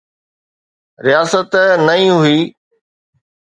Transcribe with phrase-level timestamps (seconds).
[1.05, 1.51] رياست
[1.87, 2.39] نئين هئي.